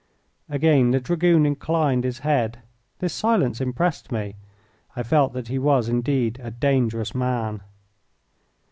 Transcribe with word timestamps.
Again 0.49 0.89
the 0.89 0.99
Dragoon 0.99 1.45
inclined 1.45 2.05
his 2.05 2.17
head. 2.25 2.63
This 2.97 3.13
silence 3.13 3.61
impressed 3.61 4.11
me. 4.11 4.33
I 4.95 5.03
felt 5.03 5.33
that 5.33 5.47
he 5.49 5.59
was 5.59 5.89
indeed 5.89 6.39
a 6.41 6.49
dangerous 6.49 7.13
man. 7.13 7.61